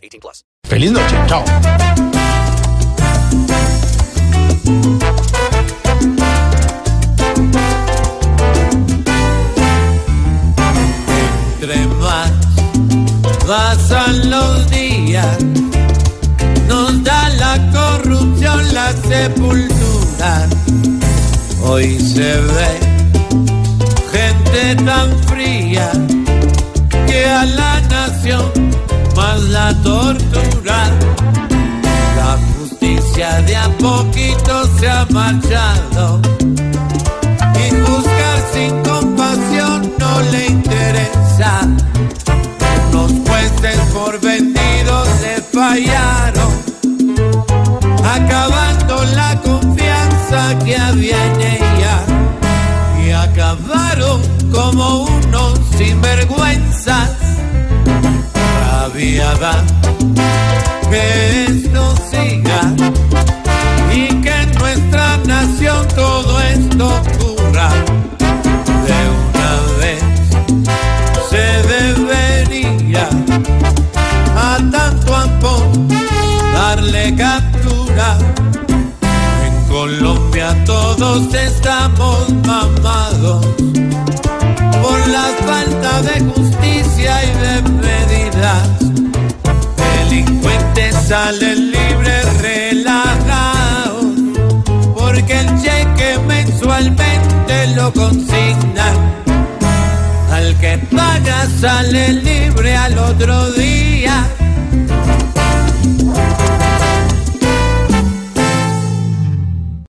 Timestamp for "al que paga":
100.30-101.46